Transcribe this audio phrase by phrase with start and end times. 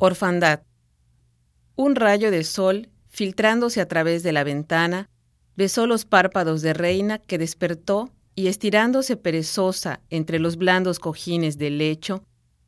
[0.00, 0.62] Orfandad.
[1.74, 5.10] Un rayo de sol, filtrándose a través de la ventana,
[5.56, 11.78] besó los párpados de Reina que despertó y estirándose perezosa entre los blandos cojines del
[11.78, 12.22] lecho,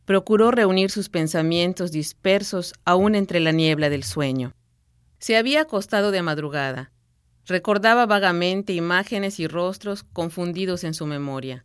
[0.07, 4.53] procuró reunir sus pensamientos dispersos aún entre la niebla del sueño.
[5.21, 6.91] Se había acostado de madrugada.
[7.47, 11.65] Recordaba vagamente imágenes y rostros confundidos en su memoria.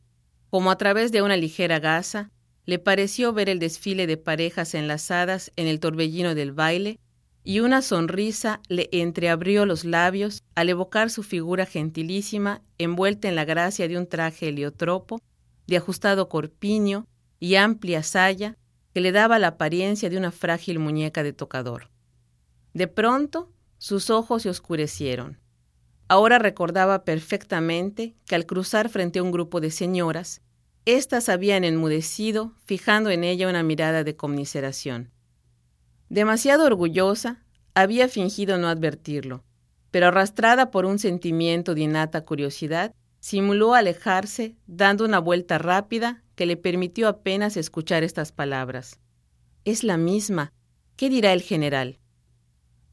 [0.52, 2.30] Como a través de una ligera gasa,
[2.66, 7.00] le pareció ver el desfile de parejas enlazadas en el torbellino del baile,
[7.44, 13.46] y una sonrisa le entreabrió los labios al evocar su figura gentilísima envuelta en la
[13.46, 15.22] gracia de un traje heliotropo,
[15.68, 17.08] de ajustado corpiño
[17.40, 18.58] y amplia saya
[18.94, 21.90] que le daba la apariencia de una frágil muñeca de tocador.
[22.74, 25.40] De pronto, sus ojos se oscurecieron.
[26.08, 30.42] Ahora recordaba perfectamente que al cruzar frente a un grupo de señoras,
[30.86, 35.10] Estas habían enmudecido, fijando en ella una mirada de conmiseración.
[36.10, 39.44] Demasiado orgullosa, había fingido no advertirlo,
[39.90, 46.46] pero arrastrada por un sentimiento de innata curiosidad, simuló alejarse, dando una vuelta rápida que
[46.46, 49.00] le permitió apenas escuchar estas palabras.
[49.64, 50.54] Es la misma.
[50.98, 51.98] ¿Qué dirá el general?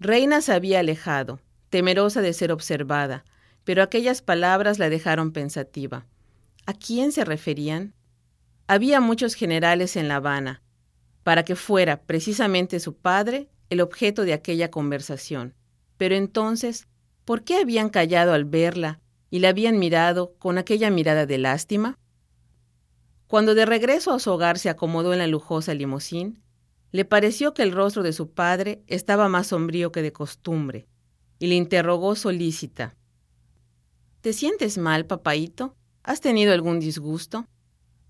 [0.01, 3.25] Reina se había alejado, temerosa de ser observada,
[3.65, 6.07] pero aquellas palabras la dejaron pensativa.
[6.65, 7.95] ¿A quién se referían?
[8.69, 10.63] Había muchos generales en La Habana,
[11.25, 15.55] para que fuera precisamente su padre el objeto de aquella conversación.
[15.97, 16.87] Pero entonces,
[17.25, 21.99] ¿por qué habían callado al verla y la habían mirado con aquella mirada de lástima?
[23.27, 26.43] Cuando de regreso a su hogar se acomodó en la lujosa limusín,
[26.93, 30.87] le pareció que el rostro de su padre estaba más sombrío que de costumbre,
[31.39, 32.95] y le interrogó solícita.
[34.21, 35.75] ¿Te sientes mal, papaito?
[36.03, 37.47] ¿Has tenido algún disgusto?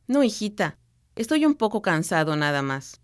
[0.07, 0.79] No, hijita,
[1.15, 3.01] estoy un poco cansado nada más.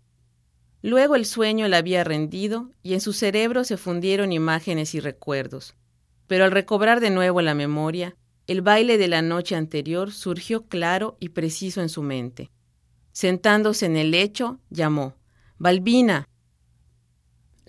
[0.81, 5.75] Luego el sueño la había rendido y en su cerebro se fundieron imágenes y recuerdos.
[6.27, 8.15] Pero al recobrar de nuevo la memoria,
[8.47, 12.49] el baile de la noche anterior surgió claro y preciso en su mente.
[13.11, 15.15] Sentándose en el lecho, llamó
[15.57, 16.28] Balbina.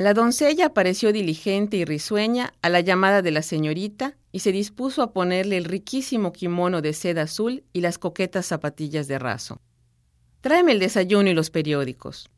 [0.01, 5.03] La doncella pareció diligente y risueña a la llamada de la señorita y se dispuso
[5.03, 9.61] a ponerle el riquísimo kimono de seda azul y las coquetas zapatillas de raso.
[10.41, 12.31] Tráeme el desayuno y los periódicos.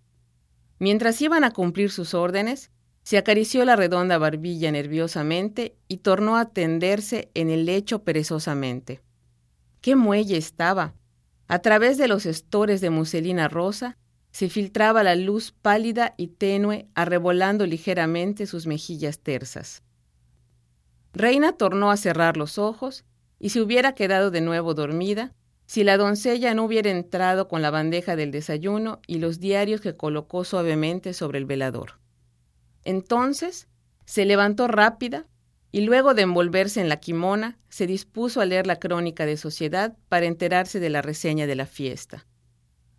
[0.81, 2.73] Mientras iban a cumplir sus órdenes,
[3.05, 9.03] se acarició la redonda barbilla nerviosamente y tornó a tenderse en el lecho perezosamente.
[9.81, 10.95] ¡Qué muelle estaba!
[11.47, 13.99] A través de los estores de muselina rosa
[14.33, 19.83] se filtraba la luz pálida y tenue arrebolando ligeramente sus mejillas tersas.
[21.13, 23.05] Reina tornó a cerrar los ojos
[23.39, 25.35] y se hubiera quedado de nuevo dormida
[25.67, 29.97] si la doncella no hubiera entrado con la bandeja del desayuno y los diarios que
[29.97, 31.99] colocó suavemente sobre el velador.
[32.85, 33.69] Entonces
[34.07, 35.27] se levantó rápida
[35.71, 39.97] y luego de envolverse en la quimona, se dispuso a leer la crónica de sociedad
[40.09, 42.27] para enterarse de la reseña de la fiesta.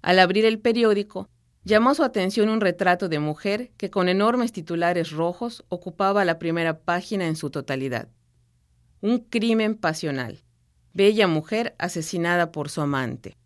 [0.03, 1.30] Al abrir el periódico,
[1.64, 6.78] llamó su atención un retrato de mujer que con enormes titulares rojos ocupaba la primera
[6.78, 8.09] página en su totalidad.
[9.00, 10.44] Un crimen pasional.
[10.94, 13.38] Bella mujer asesinada por su amante.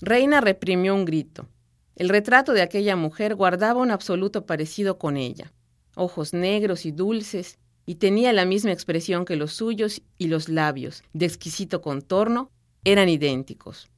[0.00, 1.46] Reina reprimió un grito.
[1.94, 5.52] El retrato de aquella mujer guardaba un absoluto parecido con ella.
[5.94, 7.56] Ojos negros y dulces,
[7.86, 12.50] y tenía la misma expresión que los suyos y los labios, de exquisito contorno,
[12.82, 13.88] eran idénticos.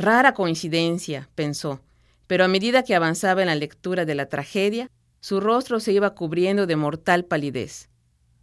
[0.00, 1.82] Rara coincidencia, pensó,
[2.26, 4.90] pero a medida que avanzaba en la lectura de la tragedia,
[5.20, 7.90] su rostro se iba cubriendo de mortal palidez.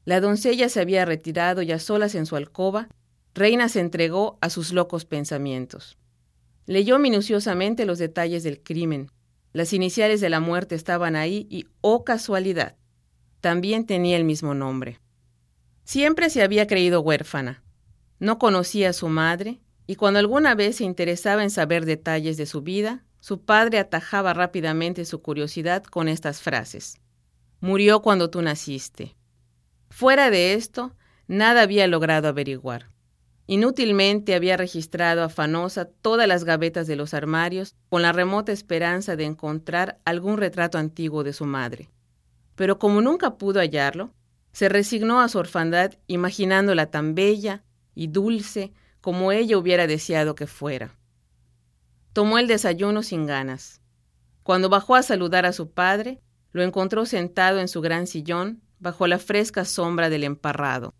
[0.05, 2.89] La doncella se había retirado ya solas en su alcoba,
[3.33, 5.97] Reina se entregó a sus locos pensamientos.
[6.67, 9.11] Leyó minuciosamente los detalles del crimen.
[9.51, 12.75] Las iniciales de la muerte estaban ahí y, oh casualidad,
[13.41, 14.99] también tenía el mismo nombre.
[15.85, 17.63] Siempre se había creído huérfana.
[18.19, 22.45] No conocía a su madre, y cuando alguna vez se interesaba en saber detalles de
[22.45, 26.99] su vida, su padre atajaba rápidamente su curiosidad con estas frases.
[27.61, 29.15] Murió cuando tú naciste.
[29.89, 30.93] Fuera de esto,
[31.27, 32.89] nada había logrado averiguar.
[33.47, 39.23] Inútilmente había registrado afanosa todas las gavetas de los armarios con la remota esperanza de
[39.23, 41.89] encontrar algún retrato antiguo de su madre.
[42.55, 44.11] Pero como nunca pudo hallarlo,
[44.51, 47.63] se resignó a su orfandad imaginándola tan bella
[47.95, 48.73] y dulce
[49.07, 50.97] como ella hubiera deseado que fuera.
[52.11, 53.79] Tomó el desayuno sin ganas.
[54.43, 56.19] Cuando bajó a saludar a su padre,
[56.51, 60.93] lo encontró sentado en su gran sillón, bajo la fresca sombra del emparrado.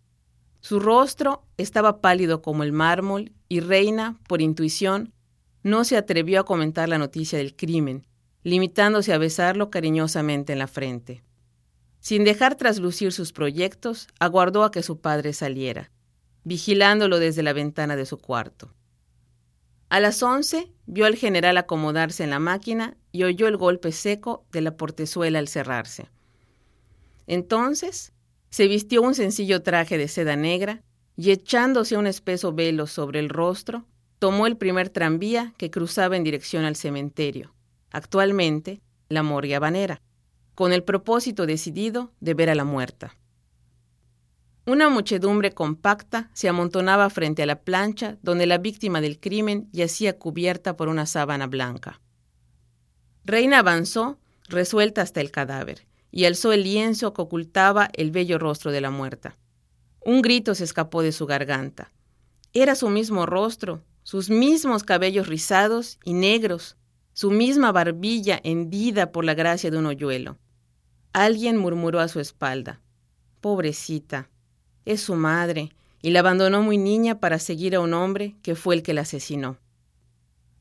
[0.60, 5.12] Su rostro estaba pálido como el mármol y Reina, por intuición,
[5.62, 8.06] no se atrevió a comentar la noticia del crimen.
[8.42, 11.22] limitándose a besarlo cariñosamente en la frente.
[12.00, 15.90] Sin dejar traslucir sus proyectos, aguardó a que su padre saliera,
[16.48, 18.72] vigilándolo desde la ventana de su cuarto.
[19.90, 24.46] A las once vio al general acomodarse en la máquina y oyó el golpe seco
[24.50, 26.08] de la portezuela al cerrarse.
[27.26, 28.14] Entonces
[28.48, 30.82] se vistió un sencillo traje de seda negra
[31.16, 33.84] y echándose un espeso velo sobre el rostro,
[34.18, 37.52] tomó el primer tranvía que cruzaba en dirección al cementerio,
[37.90, 38.80] actualmente
[39.10, 40.00] la morgue habanera,
[40.54, 43.17] con el propósito decidido de ver a la muerta.
[44.68, 50.18] Una muchedumbre compacta se amontonaba frente a la plancha donde la víctima del crimen yacía
[50.18, 52.02] cubierta por una sábana blanca.
[53.24, 58.70] Reina avanzó, resuelta hasta el cadáver, y alzó el lienzo que ocultaba el bello rostro
[58.70, 59.38] de la muerta.
[60.04, 61.90] Un grito se escapó de su garganta.
[62.52, 66.76] Era su mismo rostro, sus mismos cabellos rizados y negros,
[67.14, 70.36] su misma barbilla hendida por la gracia de un hoyuelo.
[71.14, 72.82] Alguien murmuró a su espalda.
[73.40, 74.28] Pobrecita,
[74.88, 75.70] es su madre,
[76.00, 79.02] y la abandonó muy niña para seguir a un hombre que fue el que la
[79.02, 79.58] asesinó.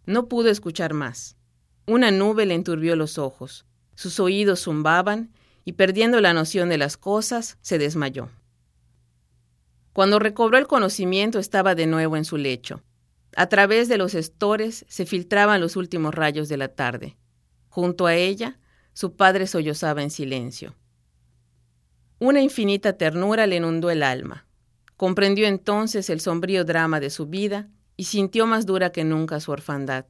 [0.05, 1.37] No pudo escuchar más.
[1.85, 3.65] Una nube le enturbió los ojos,
[3.95, 5.31] sus oídos zumbaban
[5.63, 8.29] y perdiendo la noción de las cosas, se desmayó.
[9.93, 12.83] Cuando recobró el conocimiento estaba de nuevo en su lecho.
[13.35, 17.17] A través de los estores se filtraban los últimos rayos de la tarde.
[17.69, 18.59] Junto a ella,
[18.93, 20.75] su padre sollozaba en silencio.
[22.19, 24.45] Una infinita ternura le inundó el alma.
[24.95, 29.51] Comprendió entonces el sombrío drama de su vida y sintió más dura que nunca su
[29.51, 30.05] orfandad.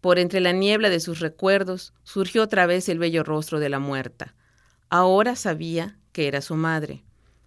[0.00, 3.78] Por entre la niebla de sus recuerdos surgió otra vez el bello rostro de la
[3.78, 4.34] muerta.
[4.88, 7.04] Ahora sabía que era su madre.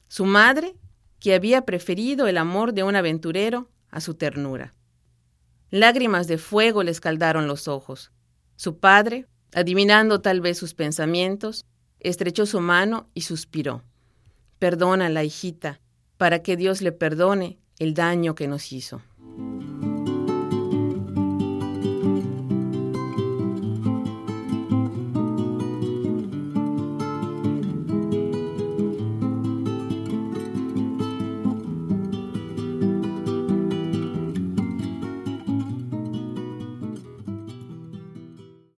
[0.07, 0.77] Su madre
[1.19, 4.74] que había preferido el amor de un aventurero a su ternura.
[5.69, 8.12] Lágrimas de fuego le escaldaron los ojos.
[8.56, 11.66] Su padre, adivinando tal vez sus pensamientos,
[12.00, 13.83] estrechó su mano y suspiró.
[14.59, 15.81] Perdona la hijita,
[16.18, 19.01] para que Dios le perdone el daño que nos hizo.